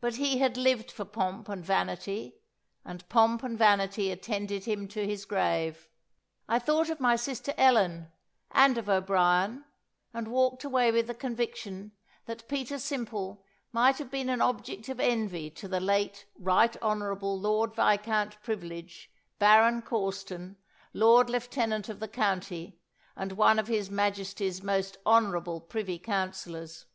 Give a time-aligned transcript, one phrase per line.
[0.00, 2.40] But he had lived for pomp and vanity;
[2.82, 5.86] and pomp and vanity attended him to his grave.
[6.48, 8.10] I thought of my sister Ellen,
[8.52, 9.66] and of O'Brien,
[10.14, 11.92] and walked away with the conviction
[12.24, 17.38] that Peter Simple might have been an object of envy to the late Right Honourable
[17.38, 20.56] Lord Viscount Privilege, Baron Corston,
[20.94, 22.80] Lord Lieutenant of the county,
[23.14, 26.86] and one of His Majesty's most Honourable Privy Councillors.